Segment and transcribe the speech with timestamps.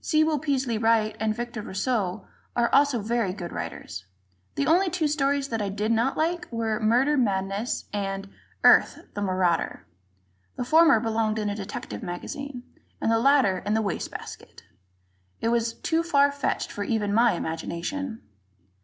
[0.03, 4.07] Sewell Peaslee Wright and Victor Rousseau are also very good writers.
[4.55, 8.27] The only two stories that I did not like were "Murder Madness" and
[8.63, 9.85] "Earth, the Marauder."
[10.55, 12.63] The former belonged in a detective magazine,
[12.99, 14.63] and the latter in the waste basket.
[15.39, 18.23] It was too far fetched for even my imagination.